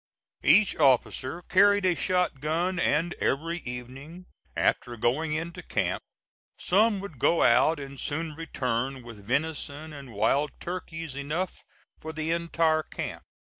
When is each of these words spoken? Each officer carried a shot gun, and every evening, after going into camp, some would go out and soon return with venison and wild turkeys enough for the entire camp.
Each 0.43 0.75
officer 0.77 1.43
carried 1.43 1.85
a 1.85 1.93
shot 1.93 2.39
gun, 2.39 2.79
and 2.79 3.13
every 3.19 3.59
evening, 3.59 4.25
after 4.57 4.97
going 4.97 5.33
into 5.33 5.61
camp, 5.61 6.01
some 6.57 6.99
would 7.01 7.19
go 7.19 7.43
out 7.43 7.79
and 7.79 7.99
soon 7.99 8.33
return 8.33 9.03
with 9.03 9.23
venison 9.27 9.93
and 9.93 10.11
wild 10.11 10.53
turkeys 10.59 11.15
enough 11.15 11.63
for 11.99 12.11
the 12.13 12.31
entire 12.31 12.81
camp. 12.81 13.21